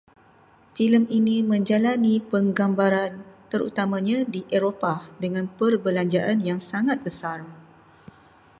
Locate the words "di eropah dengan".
4.33-5.45